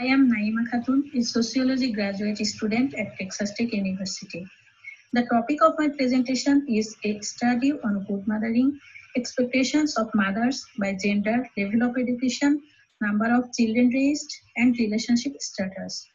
I 0.00 0.04
am 0.04 0.30
Naima 0.30 0.62
Khatun, 0.70 1.12
a 1.12 1.22
sociology 1.22 1.90
graduate 1.90 2.38
student 2.46 2.94
at 2.94 3.18
Texas 3.18 3.52
Tech 3.54 3.72
University. 3.72 4.46
The 5.12 5.26
topic 5.26 5.60
of 5.60 5.74
my 5.76 5.88
presentation 5.88 6.64
is 6.68 6.94
a 7.02 7.18
study 7.20 7.72
on 7.72 8.04
good 8.04 8.24
mothering, 8.28 8.78
expectations 9.16 9.96
of 9.96 10.08
mothers 10.14 10.64
by 10.78 10.96
gender, 11.02 11.44
level 11.56 11.82
of 11.82 11.98
education, 11.98 12.62
number 13.00 13.26
of 13.34 13.52
children 13.52 13.88
raised, 13.88 14.32
and 14.56 14.78
relationship 14.78 15.32
status. 15.40 16.06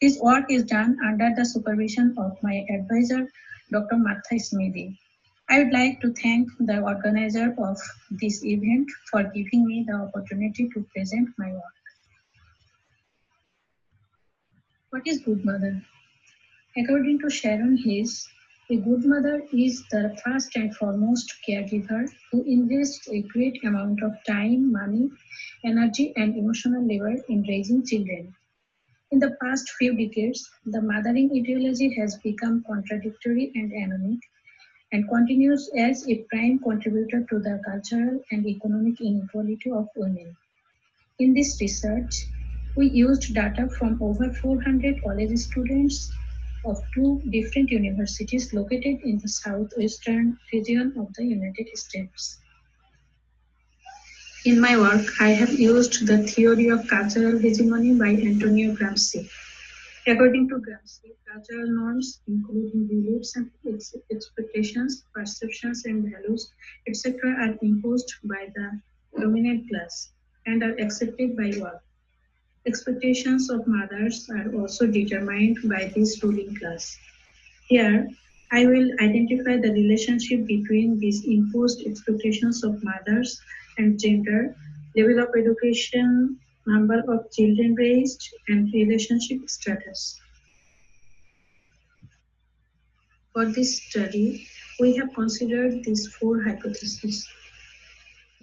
This 0.00 0.16
work 0.20 0.44
is 0.48 0.62
done 0.62 0.96
under 1.04 1.34
the 1.36 1.44
supervision 1.44 2.14
of 2.16 2.40
my 2.40 2.64
advisor, 2.70 3.28
Dr. 3.72 3.96
Martha 3.96 4.38
Smithey. 4.38 4.96
I 5.50 5.58
would 5.58 5.72
like 5.72 6.00
to 6.02 6.12
thank 6.12 6.48
the 6.60 6.82
organizer 6.82 7.52
of 7.58 7.80
this 8.12 8.44
event 8.44 8.88
for 9.10 9.24
giving 9.24 9.66
me 9.66 9.84
the 9.88 9.94
opportunity 9.94 10.68
to 10.72 10.86
present 10.94 11.30
my 11.36 11.50
work. 11.50 11.74
What 14.94 15.08
is 15.08 15.18
good 15.22 15.44
mother? 15.44 15.82
According 16.76 17.18
to 17.18 17.28
Sharon 17.28 17.76
Hays, 17.76 18.28
a 18.70 18.76
good 18.76 19.04
mother 19.04 19.42
is 19.52 19.82
the 19.90 20.16
first 20.24 20.54
and 20.54 20.72
foremost 20.76 21.34
caregiver 21.44 22.08
who 22.30 22.44
invests 22.44 23.08
a 23.08 23.22
great 23.22 23.58
amount 23.64 24.04
of 24.04 24.12
time, 24.24 24.70
money, 24.70 25.10
energy, 25.64 26.12
and 26.14 26.36
emotional 26.36 26.86
labor 26.86 27.16
in 27.28 27.42
raising 27.42 27.84
children. 27.84 28.36
In 29.10 29.18
the 29.18 29.36
past 29.42 29.68
few 29.78 29.96
decades, 29.96 30.48
the 30.64 30.80
mothering 30.80 31.28
ideology 31.34 31.92
has 31.98 32.16
become 32.18 32.62
contradictory 32.64 33.50
and 33.56 33.72
anomic 33.72 34.20
and 34.92 35.08
continues 35.08 35.68
as 35.76 36.08
a 36.08 36.22
prime 36.30 36.60
contributor 36.60 37.26
to 37.30 37.40
the 37.40 37.60
cultural 37.66 38.22
and 38.30 38.46
economic 38.46 39.00
inequality 39.00 39.72
of 39.72 39.88
women. 39.96 40.36
In 41.18 41.34
this 41.34 41.60
research, 41.60 42.26
we 42.76 42.90
used 42.90 43.32
data 43.34 43.68
from 43.68 43.98
over 44.02 44.32
400 44.32 45.02
college 45.02 45.38
students 45.38 46.12
of 46.64 46.78
two 46.94 47.22
different 47.30 47.70
universities 47.70 48.52
located 48.52 49.00
in 49.04 49.18
the 49.18 49.28
southwestern 49.28 50.38
region 50.52 50.92
of 50.98 51.12
the 51.14 51.24
United 51.24 51.68
States. 51.76 52.38
In 54.44 54.60
my 54.60 54.76
work, 54.76 55.06
I 55.20 55.30
have 55.30 55.52
used 55.58 56.06
the 56.06 56.18
theory 56.18 56.68
of 56.68 56.86
cultural 56.88 57.38
hegemony 57.38 57.94
by 57.94 58.08
Antonio 58.08 58.74
Gramsci. 58.74 59.28
According 60.06 60.48
to 60.50 60.56
Gramsci, 60.56 61.14
cultural 61.32 61.70
norms, 61.70 62.20
including 62.28 62.86
beliefs 62.86 63.36
and 63.36 63.50
expectations, 64.10 65.04
perceptions 65.14 65.86
and 65.86 66.04
values, 66.04 66.52
etc., 66.86 67.14
are 67.40 67.56
imposed 67.62 68.14
by 68.24 68.48
the 68.54 68.80
dominant 69.18 69.68
class 69.70 70.10
and 70.44 70.62
are 70.62 70.76
accepted 70.78 71.36
by 71.36 71.52
all. 71.62 71.80
Expectations 72.66 73.50
of 73.50 73.66
mothers 73.66 74.28
are 74.30 74.54
also 74.54 74.86
determined 74.86 75.58
by 75.68 75.92
this 75.94 76.22
ruling 76.22 76.56
class. 76.56 76.96
Here, 77.68 78.08
I 78.52 78.64
will 78.66 78.90
identify 79.00 79.56
the 79.58 79.72
relationship 79.72 80.46
between 80.46 80.98
these 80.98 81.24
imposed 81.24 81.86
expectations 81.86 82.64
of 82.64 82.82
mothers 82.82 83.40
and 83.76 84.00
gender, 84.00 84.56
level 84.96 85.18
of 85.18 85.28
education, 85.36 86.38
number 86.66 87.02
of 87.08 87.30
children 87.32 87.74
raised, 87.74 88.30
and 88.48 88.72
relationship 88.72 89.50
status. 89.50 90.20
For 93.34 93.46
this 93.46 93.82
study, 93.82 94.46
we 94.80 94.96
have 94.96 95.12
considered 95.12 95.84
these 95.84 96.06
four 96.14 96.42
hypotheses. 96.42 97.28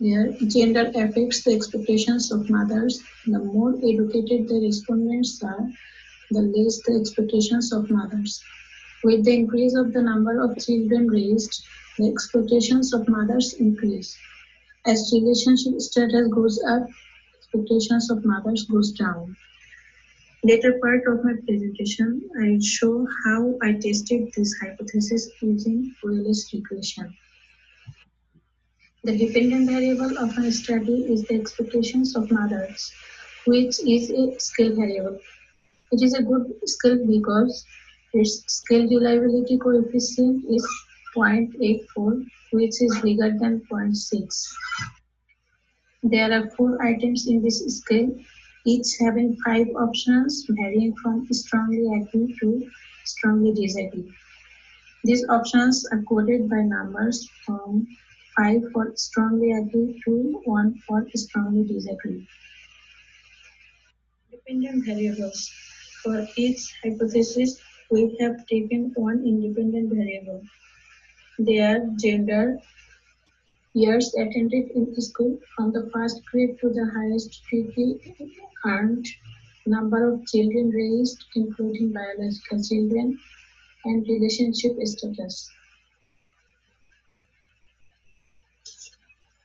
Gender 0.01 0.91
affects 0.95 1.43
the 1.43 1.53
expectations 1.53 2.31
of 2.31 2.49
mothers. 2.49 3.03
The 3.27 3.37
more 3.37 3.75
educated 3.75 4.47
the 4.47 4.59
respondents 4.59 5.43
are, 5.43 5.69
the 6.31 6.41
less 6.41 6.81
the 6.81 6.97
expectations 6.99 7.71
of 7.71 7.87
mothers. 7.91 8.41
With 9.03 9.25
the 9.25 9.35
increase 9.35 9.75
of 9.75 9.93
the 9.93 10.01
number 10.01 10.41
of 10.41 10.57
children 10.57 11.07
raised, 11.07 11.63
the 11.99 12.09
expectations 12.09 12.93
of 12.93 13.07
mothers 13.07 13.53
increase. 13.53 14.17
As 14.87 15.11
relationship 15.13 15.79
status 15.79 16.27
goes 16.29 16.59
up, 16.63 16.87
expectations 17.37 18.09
of 18.09 18.25
mothers 18.25 18.63
goes 18.63 18.91
down. 18.93 19.37
Later 20.43 20.79
part 20.81 21.05
of 21.05 21.23
my 21.23 21.33
presentation, 21.45 22.27
I 22.41 22.53
will 22.53 22.61
show 22.61 23.07
how 23.23 23.55
I 23.61 23.73
tested 23.73 24.33
this 24.35 24.55
hypothesis 24.59 25.29
using 25.41 25.93
Wheeler's 26.01 26.49
regression. 26.51 27.15
The 29.03 29.17
dependent 29.17 29.67
variable 29.67 30.15
of 30.19 30.37
a 30.37 30.51
study 30.51 31.11
is 31.11 31.23
the 31.23 31.33
expectations 31.33 32.15
of 32.15 32.29
mothers, 32.29 32.91
which 33.47 33.79
is 33.79 34.11
a 34.11 34.39
scale 34.39 34.75
variable. 34.75 35.19
It 35.91 36.03
is 36.03 36.13
a 36.13 36.21
good 36.21 36.53
scale 36.65 37.03
because 37.07 37.65
its 38.13 38.43
scale 38.53 38.87
reliability 38.87 39.57
coefficient 39.57 40.45
is 40.47 40.63
0.84, 41.15 42.27
which 42.51 42.79
is 42.79 42.99
bigger 43.01 43.35
than 43.39 43.61
0.6. 43.61 44.47
There 46.03 46.31
are 46.31 46.51
four 46.51 46.79
items 46.83 47.25
in 47.25 47.41
this 47.41 47.65
scale, 47.79 48.15
each 48.65 48.97
having 48.99 49.35
five 49.43 49.67
options 49.75 50.45
varying 50.47 50.95
from 50.97 51.25
strongly 51.31 51.87
agree 51.99 52.37
to 52.39 52.69
strongly 53.05 53.51
disagree. 53.53 54.13
These 55.03 55.27
options 55.27 55.87
are 55.91 56.03
coded 56.03 56.47
by 56.47 56.61
numbers 56.61 57.27
from 57.43 57.87
5 58.37 58.71
for 58.73 58.91
strongly 58.95 59.51
agree 59.51 60.01
to 60.05 60.41
1 60.45 60.81
for 60.87 61.05
strongly 61.15 61.63
disagree. 61.63 62.27
Dependent 64.31 64.85
variables. 64.85 65.51
For 66.03 66.27
each 66.35 66.73
hypothesis, 66.83 67.59
we 67.91 68.17
have 68.19 68.45
taken 68.47 68.91
one 68.95 69.23
independent 69.25 69.93
variable. 69.93 70.41
They 71.37 71.59
are 71.59 71.85
gender, 71.97 72.59
years 73.73 74.13
attended 74.15 74.71
in 74.71 74.99
school 75.01 75.39
from 75.55 75.71
the 75.73 75.89
first 75.93 76.25
grade 76.25 76.57
to 76.59 76.69
the 76.69 76.89
highest 76.95 77.41
degree 77.51 77.99
earned, 78.65 79.05
number 79.65 80.11
of 80.11 80.25
children 80.27 80.69
raised, 80.69 81.23
including 81.35 81.93
biological 81.93 82.63
children, 82.63 83.19
and 83.85 84.07
relationship 84.07 84.73
status. 84.83 85.49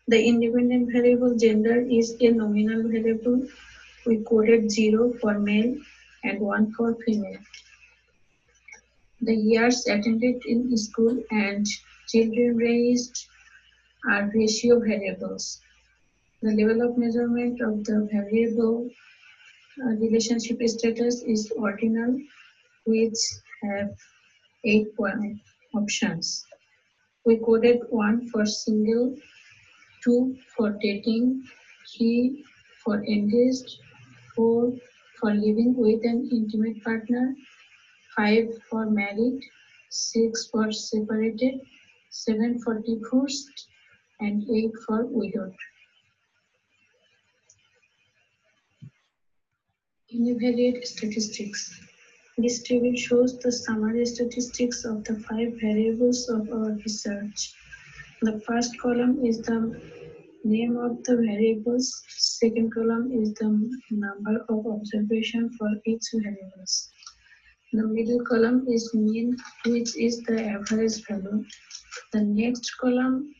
The 0.09 0.25
independent 0.25 0.93
variable 0.93 1.37
gender 1.37 1.81
is 1.81 2.17
a 2.21 2.31
nominal 2.31 2.89
variable. 2.89 3.47
We 4.06 4.19
coded 4.19 4.71
0 4.71 5.15
for 5.21 5.39
male 5.39 5.77
and 6.22 6.41
1 6.41 6.72
for 6.75 6.94
female. 7.05 7.41
The 9.21 9.34
years 9.34 9.87
attended 9.89 10.45
in 10.47 10.77
school 10.77 11.22
and 11.31 11.66
children 12.09 12.56
raised 12.56 13.27
are 14.09 14.31
ratio 14.33 14.78
variables. 14.78 15.61
The 16.43 16.53
level 16.53 16.83
of 16.89 16.97
measurement 16.97 17.61
of 17.61 17.83
the 17.84 18.09
variable 18.12 18.89
uh, 19.83 19.91
relationship 19.97 20.62
status 20.69 21.22
is 21.22 21.50
ordinal, 21.56 22.21
which 22.84 23.19
have 23.65 23.97
eight 24.65 24.89
options. 25.75 26.47
We 27.25 27.39
coded 27.39 27.81
one 27.91 28.28
for 28.28 28.47
single, 28.47 29.16
two 30.03 30.37
for 30.57 30.77
dating, 30.81 31.43
three 31.97 32.45
for 32.84 33.05
engaged, 33.05 33.79
four 34.34 34.73
for 35.21 35.34
living 35.34 35.75
with 35.77 36.05
an 36.05 36.29
intimate 36.33 36.83
partner, 36.83 37.34
five 38.17 38.47
for 38.71 38.87
married, 38.91 39.41
six 39.91 40.49
for 40.51 40.71
separated, 40.73 41.61
seven 42.11 42.59
for 42.61 42.81
divorced, 42.81 43.69
and 44.21 44.43
8 44.51 44.71
for 44.87 45.05
widowed. 45.07 45.55
Univariate 50.13 50.84
statistics. 50.87 51.78
This 52.39 52.63
table 52.63 52.95
shows 52.97 53.39
the 53.39 53.53
summary 53.53 54.07
statistics 54.07 54.84
of 54.84 55.04
the 55.04 55.16
five 55.21 55.54
variables 55.60 56.28
of 56.28 56.49
our 56.51 56.72
research. 56.84 57.54
The 58.22 58.41
first 58.41 58.78
column 58.78 59.24
is 59.24 59.42
the 59.42 59.78
name 60.42 60.78
of 60.78 61.04
the 61.04 61.16
variables. 61.16 62.03
Second 62.09 62.72
column 62.72 63.13
is 63.13 63.34
the 63.34 63.48
number 63.91 64.42
of 64.48 64.66
observation 64.66 65.51
for 65.59 65.68
each 65.84 66.04
variables. 66.15 66.91
The 67.74 67.86
middle 67.86 68.24
column 68.24 68.66
is 68.68 68.95
mean, 68.95 69.36
which 69.66 69.95
is 69.98 70.22
the 70.22 70.42
average 70.42 71.04
value. 71.07 71.45
The 72.13 72.22
next 72.22 72.71
column 72.80 73.34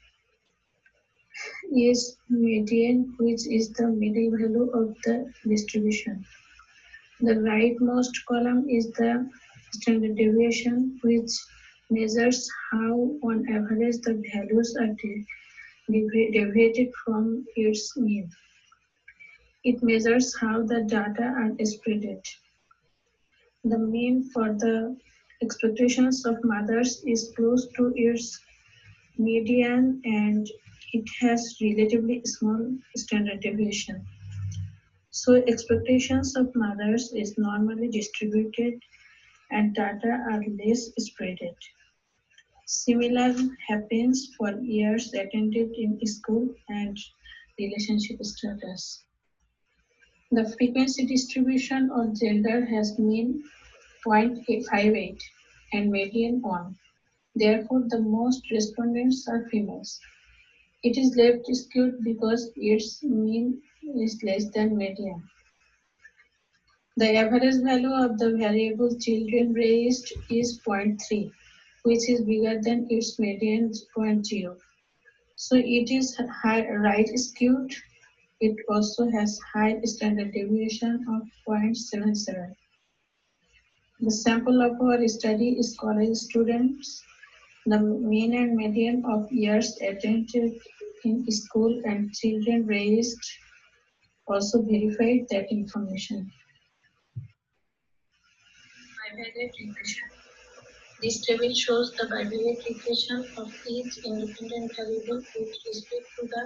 is 1.75 2.19
median, 2.28 3.14
which 3.19 3.46
is 3.46 3.73
the 3.73 3.88
middle 3.88 4.31
value 4.37 4.70
of 4.73 4.94
the 5.05 5.32
distribution. 5.49 6.23
The 7.20 7.32
rightmost 7.32 8.12
column 8.28 8.69
is 8.69 8.90
the 8.93 9.31
standard 9.73 10.17
deviation, 10.17 10.99
which 11.02 11.31
measures 11.91 12.49
how 12.71 12.94
on 13.23 13.44
average 13.49 13.99
the 14.03 14.23
values 14.33 14.77
are 14.81 14.94
deviated 15.88 16.93
from 17.05 17.44
its 17.55 17.97
mean. 17.97 18.31
It 19.65 19.83
measures 19.83 20.35
how 20.41 20.62
the 20.62 20.83
data 20.83 21.23
are 21.23 21.50
spreaded. 21.61 22.23
The 23.65 23.79
mean 23.79 24.31
for 24.33 24.53
the 24.53 24.97
expectations 25.43 26.25
of 26.25 26.37
mothers 26.44 27.03
is 27.05 27.33
close 27.37 27.67
to 27.77 27.93
its 27.97 28.41
median 29.19 30.00
and 30.05 30.47
it 30.93 31.05
has 31.21 31.56
relatively 31.61 32.23
small 32.25 32.77
standard 32.97 33.41
deviation. 33.41 34.06
So 35.11 35.35
expectations 35.35 36.37
of 36.37 36.55
mothers 36.55 37.12
is 37.12 37.37
normally 37.38 37.88
distributed 37.88 38.81
and 39.50 39.75
data 39.75 40.25
are 40.31 40.43
less 40.64 40.90
spreaded. 40.98 41.56
Similar 42.66 43.34
happens 43.69 44.34
for 44.37 44.50
years 44.60 45.14
attended 45.14 45.72
in 45.72 46.04
school 46.06 46.54
and 46.69 46.98
relationship 47.58 48.22
status. 48.25 49.04
The 50.32 50.52
frequency 50.58 51.06
distribution 51.06 51.90
of 51.93 52.19
gender 52.19 52.66
has 52.66 52.98
mean 52.98 53.44
0.58 54.04 55.20
and 55.72 55.90
median 55.90 56.42
1. 56.42 56.76
Therefore, 57.37 57.84
the 57.88 58.00
most 58.00 58.50
respondents 58.50 59.28
are 59.28 59.49
females. 59.49 60.00
It 60.82 60.99
is 60.99 61.16
left 61.16 61.46
skewed 61.54 62.02
because 62.02 62.50
its 62.56 63.02
mean 63.04 63.62
is 63.82 64.20
less 64.22 64.50
than 64.50 64.76
median. 64.76 65.22
The 66.98 67.14
average 67.14 67.56
value 67.62 67.93
of 67.93 68.19
the 68.19 68.38
variable 68.38 68.98
children 68.98 69.52
raised 69.52 70.10
is 70.31 70.58
0.3, 70.60 71.31
which 71.82 72.08
is 72.08 72.22
bigger 72.22 72.58
than 72.62 72.87
its 72.88 73.19
median 73.19 73.70
0.0. 73.94 74.56
So 75.34 75.56
it 75.56 75.90
is 75.90 76.19
high, 76.43 76.66
right 76.66 77.06
skewed. 77.19 77.75
It 78.40 78.56
also 78.70 79.10
has 79.10 79.38
high 79.52 79.78
standard 79.82 80.32
deviation 80.32 81.04
of 81.06 81.28
0.77. 81.46 82.56
The 84.00 84.10
sample 84.10 84.62
of 84.62 84.81
our 84.81 85.06
study 85.06 85.50
is 85.58 85.76
college 85.78 86.16
students. 86.16 87.04
The 87.66 87.78
mean 87.78 88.32
and 88.32 88.56
median 88.56 89.04
of 89.04 89.31
years 89.31 89.76
attended 89.82 90.62
in 91.04 91.31
school 91.31 91.78
and 91.84 92.10
children 92.14 92.66
raised 92.66 93.20
also 94.26 94.62
verified 94.62 95.26
that 95.28 95.52
information 95.52 96.32
bivariate 99.16 99.58
regression. 99.58 100.08
This 101.02 101.24
table 101.24 101.52
shows 101.54 101.92
the 101.92 102.06
bivariate 102.12 102.64
regression 102.68 103.24
of 103.38 103.48
each 103.66 103.98
independent 104.04 104.76
variable 104.76 105.22
with 105.34 105.56
respect 105.66 106.06
to 106.18 106.26
the 106.26 106.42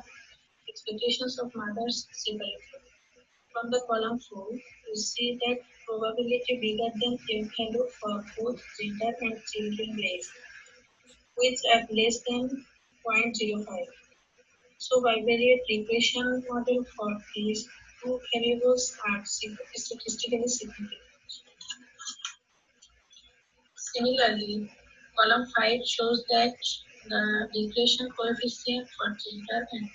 expectations 0.69 1.39
of 1.41 1.55
mothers 1.55 2.07
separately. 2.13 2.81
From 3.53 3.71
the 3.73 3.83
column 3.89 4.21
4, 4.21 4.47
you 4.53 4.97
see 4.97 5.39
that 5.47 5.59
probability 5.87 6.59
bigger 6.61 6.91
than 7.01 7.19
value 7.27 7.89
for 8.01 8.25
both 8.39 8.63
gender 8.79 9.13
and 9.21 9.43
children 9.53 9.97
raised, 9.97 10.31
which 11.39 11.59
are 11.75 11.83
less 11.91 12.21
than 12.29 12.65
0.05. 13.05 13.87
So 14.79 15.03
bivariate 15.03 15.67
regression 15.69 16.45
model 16.49 16.85
for 16.97 17.19
these 17.35 17.69
two 18.03 18.21
variables 18.33 18.97
are 19.09 19.25
statistically 19.25 20.47
significant. 20.47 21.10
Similarly, 24.01 24.67
column 25.15 25.47
5 25.55 25.81
shows 25.87 26.25
that 26.31 26.57
the 27.07 27.49
regression 27.55 28.09
coefficient 28.13 28.89
for 28.97 29.09
gender 29.23 29.69
and 29.73 29.91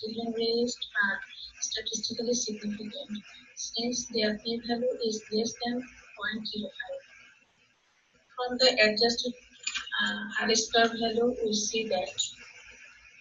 children 0.00 0.32
raised 0.32 0.86
are 1.04 1.20
statistically 1.60 2.32
significant 2.32 3.22
since 3.56 4.06
their 4.14 4.38
p-value 4.38 4.96
is 5.04 5.22
less 5.30 5.52
than 5.62 5.82
0.05. 5.82 6.70
From 8.34 8.56
the 8.56 8.70
adjusted 8.80 9.34
uh, 9.34 10.46
R-square 10.46 10.88
value, 10.98 11.36
we 11.44 11.52
see 11.52 11.86
that 11.88 12.16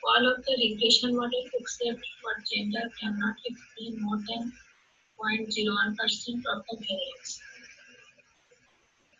all 0.08 0.26
of 0.26 0.46
the 0.46 0.56
regression 0.56 1.18
models 1.18 1.50
except 1.54 2.00
for 2.22 2.32
gender 2.50 2.90
cannot 2.98 3.36
explain 3.44 4.02
more 4.02 4.20
than 4.30 4.54
0.01% 5.20 6.46
of 6.56 6.64
the 6.70 6.78
variance. 6.78 7.42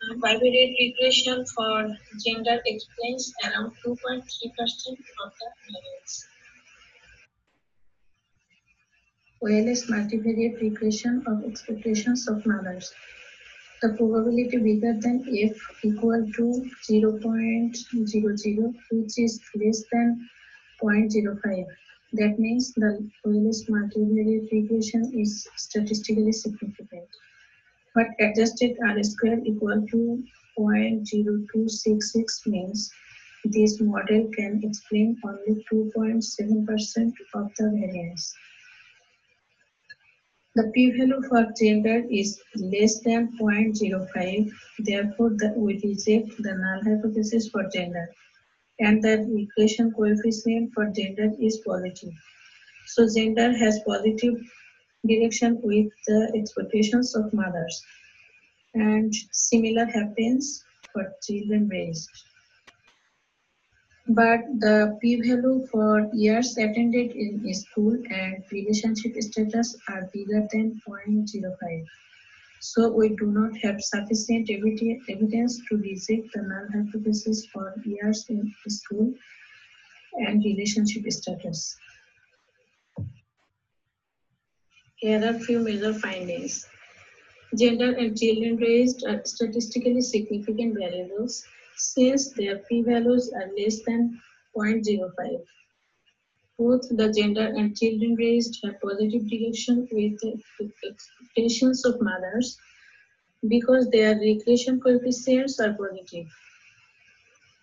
Bivariate 0.02 0.78
regression 0.78 1.44
for 1.44 1.94
gender 2.24 2.58
explains 2.64 3.34
around 3.44 3.72
2.3% 3.84 3.96
of 4.16 5.32
the 5.38 5.48
variance. 5.68 6.26
OLS 9.42 9.90
multivariate 9.90 10.58
regression 10.62 11.22
of 11.26 11.44
expectations 11.44 12.26
of 12.28 12.46
mothers. 12.46 12.94
The 13.82 13.90
probability 13.90 14.56
bigger 14.56 14.94
than 14.98 15.26
f 15.28 15.56
equal 15.84 16.26
to 16.36 16.70
0.00, 16.88 18.74
which 18.90 19.18
is 19.18 19.40
less 19.54 19.84
than 19.92 20.30
0.05. 20.82 21.66
That 22.14 22.38
means 22.38 22.72
the 22.72 23.06
OLS 23.26 23.66
multivariate 23.66 24.50
regression 24.50 25.12
is 25.14 25.46
statistically 25.56 26.32
significant 26.32 27.08
but 27.94 28.06
adjusted 28.18 28.76
R 28.86 29.02
square 29.02 29.40
equal 29.44 29.86
to 29.90 30.24
0.0266 30.58 32.46
means 32.46 32.90
this 33.44 33.80
model 33.80 34.28
can 34.36 34.60
explain 34.62 35.18
only 35.24 35.64
2.7% 35.72 37.12
of 37.34 37.50
the 37.56 37.70
variance. 37.80 38.34
The 40.56 40.70
p-value 40.74 41.22
for 41.28 41.46
gender 41.58 42.04
is 42.10 42.40
less 42.56 43.00
than 43.00 43.38
0.05, 43.38 44.50
therefore 44.80 45.30
the, 45.30 45.54
we 45.56 45.74
reject 45.74 46.42
the 46.42 46.54
null 46.54 46.82
hypothesis 46.82 47.48
for 47.48 47.68
gender 47.72 48.10
and 48.80 49.02
the 49.02 49.26
regression 49.30 49.92
coefficient 49.92 50.72
for 50.74 50.86
gender 50.86 51.30
is 51.40 51.58
positive. 51.58 52.14
So 52.86 53.06
gender 53.14 53.56
has 53.56 53.80
positive 53.86 54.40
direction 55.06 55.60
with 55.62 55.88
the 56.06 56.32
expectations 56.36 57.14
of 57.14 57.32
mothers. 57.32 57.82
And 58.74 59.12
similar 59.32 59.86
happens 59.86 60.64
for 60.92 61.12
children 61.22 61.68
raised. 61.68 62.10
But 64.08 64.40
the 64.58 64.98
p-value 65.00 65.66
for 65.70 66.10
years 66.12 66.56
attended 66.56 67.12
in 67.12 67.54
school 67.54 67.96
and 68.10 68.42
relationship 68.50 69.14
status 69.22 69.76
are 69.88 70.10
bigger 70.12 70.46
than 70.52 70.80
0.05. 70.88 71.86
So 72.60 72.90
we 72.90 73.10
do 73.10 73.26
not 73.26 73.56
have 73.58 73.80
sufficient 73.80 74.50
evidence 74.50 75.60
to 75.68 75.76
reject 75.76 76.32
the 76.34 76.42
null 76.42 76.66
hypothesis 76.72 77.46
for 77.46 77.74
years 77.84 78.26
in 78.28 78.52
school 78.68 79.14
and 80.14 80.44
relationship 80.44 81.10
status. 81.10 81.76
Here 85.00 85.24
are 85.24 85.32
few 85.32 85.60
major 85.60 85.94
findings. 85.94 86.66
Gender 87.56 87.92
and 87.94 88.18
children 88.18 88.56
raised 88.56 89.02
are 89.06 89.22
statistically 89.24 90.02
significant 90.02 90.76
variables 90.78 91.42
since 91.76 92.28
their 92.32 92.58
p-values 92.68 93.32
are 93.32 93.48
less 93.56 93.80
than 93.86 94.20
0.05. 94.54 95.42
Both 96.58 96.86
the 96.90 97.10
gender 97.16 97.46
and 97.46 97.74
children 97.74 98.14
raised 98.16 98.58
have 98.62 98.78
positive 98.82 99.26
direction 99.26 99.88
with 99.90 100.20
the 100.20 100.38
expectations 100.90 101.86
of 101.86 102.02
mothers 102.02 102.58
because 103.48 103.88
their 103.88 104.16
regression 104.16 104.82
coefficients 104.82 105.58
are 105.60 105.72
positive. 105.72 106.26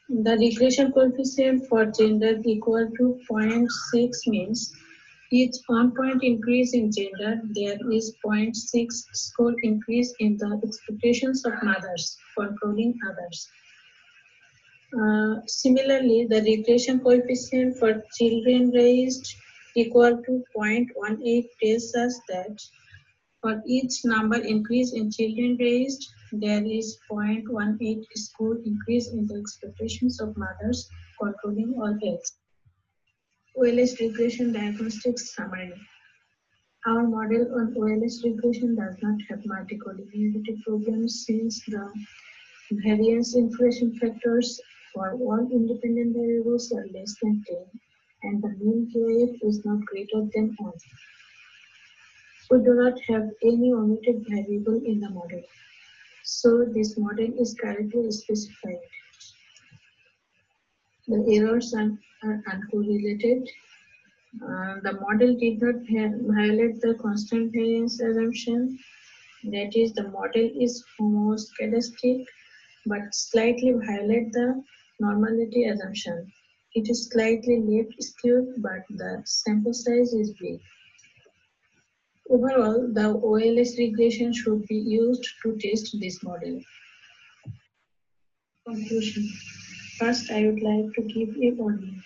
The 0.10 0.38
regression 0.38 0.91
coefficient 0.91 1.67
for 1.67 1.86
gender 1.86 2.41
equal 2.44 2.89
to 2.98 3.20
0.6 3.29 4.27
means 4.27 4.74
each 5.31 5.55
one 5.67 5.93
point 5.96 6.24
increase 6.24 6.74
in 6.74 6.91
gender, 6.91 7.41
there 7.53 7.77
is 7.91 8.15
0.6 8.25 8.55
score 9.13 9.55
increase 9.63 10.13
in 10.19 10.38
the 10.38 10.62
expectations 10.63 11.46
of 11.46 11.53
mothers 11.63 12.17
controlling 12.38 12.98
others. 13.10 13.50
Uh, 14.98 15.41
similarly, 15.48 16.25
the 16.29 16.41
regression 16.41 17.00
coefficient 17.01 17.77
for 17.77 18.03
children 18.17 18.72
raised 18.72 19.36
equal 19.75 20.24
to 20.24 20.43
0.18 20.55 21.46
tells 21.62 21.93
us 21.96 22.19
that 22.29 22.57
for 23.41 23.62
each 23.67 24.05
number 24.05 24.38
increase 24.38 24.93
in 24.93 25.12
children 25.12 25.57
raised, 25.60 26.07
there 26.31 26.63
is 26.63 26.98
0.18 27.12 28.03
score 28.15 28.57
increase 28.65 29.10
in 29.10 29.27
the 29.27 29.36
expectations 29.36 30.19
of 30.22 30.36
mothers 30.38 30.89
controlling 31.22 31.75
all 31.77 31.98
else. 32.05 32.34
OLS 33.60 34.00
regression 34.00 34.54
diagnostics 34.54 35.34
summary. 35.34 35.74
Our 36.86 37.08
model 37.08 37.56
on 37.56 37.76
OLS 37.76 38.24
regression 38.24 38.76
does 38.76 38.96
not 39.02 39.20
have 39.30 39.40
multicollinearity 39.40 40.62
problems 40.64 41.26
since 41.26 41.66
the 41.66 41.92
variance 42.72 43.36
inflation 43.36 43.98
factors 43.98 44.62
for 44.94 45.14
all 45.14 45.50
independent 45.52 46.16
variables 46.16 46.72
are 46.72 46.86
less 46.94 47.16
than 47.20 47.44
10 47.48 47.58
and 48.24 48.44
the 48.44 48.50
mean 48.60 48.92
VIF 48.94 49.42
is 49.42 49.66
not 49.66 49.84
greater 49.88 50.22
than 50.36 50.56
1. 50.60 50.74
we 52.52 52.60
do 52.60 52.76
not 52.76 53.00
have 53.10 53.28
any 53.44 53.74
omitted 53.74 54.24
variable 54.30 54.80
in 54.86 55.00
the 55.00 55.10
model. 55.10 55.42
So 56.24 56.64
this 56.76 56.96
model 56.96 57.34
is 57.40 57.56
correctly 57.60 58.12
specified. 58.12 58.82
The 61.08 61.24
errors 61.38 61.74
are, 61.74 61.92
are 62.24 62.44
uncorrelated. 62.52 63.48
Uh, 64.44 64.80
the 64.84 64.98
model 65.02 65.36
did 65.38 65.62
not 65.62 65.76
violate 66.36 66.82
the 66.82 66.96
constant 67.02 67.54
variance 67.54 68.00
assumption. 68.00 68.78
That 69.46 69.76
is, 69.76 69.94
the 69.94 70.10
model 70.10 70.50
is 70.60 70.84
homoscedastic 71.00 72.26
but 72.88 73.14
slightly 73.14 73.72
violate 73.72 74.32
the 74.32 74.64
normality 75.00 75.66
assumption. 75.66 76.32
It 76.74 76.90
is 76.90 77.10
slightly 77.10 77.60
left 77.60 78.02
skewed, 78.02 78.62
but 78.62 78.84
the 78.90 79.22
sample 79.26 79.74
size 79.74 80.14
is 80.14 80.34
big. 80.40 80.60
Overall, 82.30 82.90
the 82.94 83.08
OLS 83.08 83.78
regression 83.78 84.34
should 84.34 84.66
be 84.68 84.76
used 84.76 85.26
to 85.44 85.58
test 85.58 85.96
this 86.00 86.22
model. 86.24 86.62
Conclusion. 88.68 89.30
First, 89.98 90.32
I 90.32 90.46
would 90.46 90.62
like 90.62 90.94
to 90.94 91.01
give 91.01 91.36
a 91.38 91.51
warning. 91.51 92.04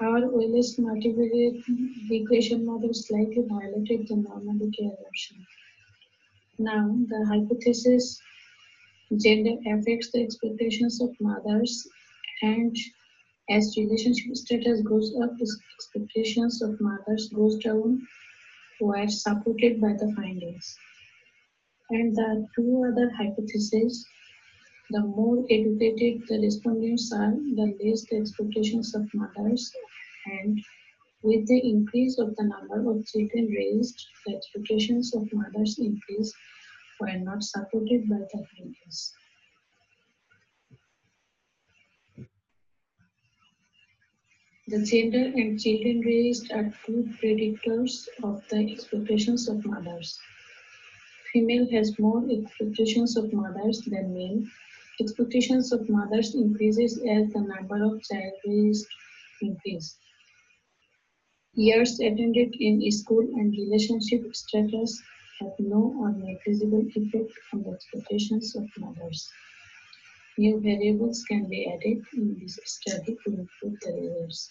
Our 0.00 0.24
OLS 0.24 0.76
multivariate 0.76 1.62
regression 2.10 2.64
model 2.64 2.94
slightly 2.94 3.44
violated 3.46 4.08
the 4.08 4.16
normality 4.16 4.86
assumption. 4.86 5.46
Now, 6.58 6.96
the 7.08 7.24
hypothesis 7.26 8.20
gender 9.16 9.56
affects 9.66 10.10
the 10.10 10.22
expectations 10.22 11.02
of 11.02 11.10
mothers 11.20 11.86
and 12.42 12.76
as 13.50 13.76
relationship 13.76 14.34
status 14.36 14.80
goes 14.82 15.14
up, 15.22 15.32
expectations 15.76 16.62
of 16.62 16.80
mothers 16.80 17.28
goes 17.28 17.56
down 17.58 18.06
were 18.80 19.06
supported 19.08 19.80
by 19.80 19.92
the 19.92 20.12
findings. 20.16 20.76
And 21.90 22.16
the 22.16 22.46
two 22.54 22.84
other 22.90 23.10
hypotheses, 23.10 24.06
the 24.92 25.00
more 25.00 25.44
educated 25.50 26.22
the 26.28 26.38
respondents 26.40 27.12
are, 27.12 27.32
the 27.32 27.74
less 27.80 28.04
the 28.10 28.16
expectations 28.16 28.94
of 28.94 29.02
mothers 29.14 29.72
and 30.26 30.62
with 31.22 31.46
the 31.46 31.58
increase 31.58 32.18
of 32.18 32.34
the 32.36 32.44
number 32.44 32.90
of 32.90 33.06
children 33.06 33.46
raised, 33.46 34.06
the 34.26 34.34
expectations 34.36 35.14
of 35.14 35.32
mothers 35.32 35.78
increase 35.78 36.34
were 37.00 37.18
not 37.18 37.42
supported 37.42 38.08
by 38.08 38.16
the 38.16 38.44
findings. 38.56 39.14
The 44.68 44.84
gender 44.84 45.24
and 45.40 45.60
children 45.60 46.00
raised 46.00 46.50
are 46.52 46.72
two 46.86 47.08
predictors 47.22 48.06
of 48.22 48.42
the 48.48 48.72
expectations 48.72 49.48
of 49.48 49.64
mothers. 49.64 50.18
Female 51.32 51.70
has 51.70 51.98
more 51.98 52.22
expectations 52.30 53.16
of 53.16 53.32
mothers 53.32 53.80
than 53.86 54.12
male. 54.12 54.42
Expectations 55.00 55.72
of 55.72 55.88
mothers 55.88 56.34
increases 56.34 56.98
as 56.98 57.32
the 57.32 57.40
number 57.40 57.82
of 57.84 58.02
child 58.02 58.32
raised 58.46 58.86
increase. 59.40 59.96
Years 61.54 62.00
attended 62.00 62.54
in 62.60 62.90
school 62.90 63.20
and 63.20 63.52
relationship 63.52 64.34
status 64.34 65.02
have 65.40 65.52
no 65.58 65.94
or 65.98 66.12
negligible 66.12 66.86
effect 66.94 67.32
on 67.52 67.62
the 67.62 67.70
expectations 67.70 68.54
of 68.56 68.64
mothers. 68.78 69.30
New 70.38 70.60
variables 70.60 71.22
can 71.24 71.48
be 71.48 71.66
added 71.66 72.02
in 72.14 72.38
this 72.40 72.58
study 72.64 73.16
to 73.24 73.30
improve 73.30 73.80
the 73.80 73.92
results. 73.92 74.50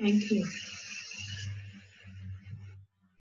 Thank 0.00 0.30
you. 0.30 0.46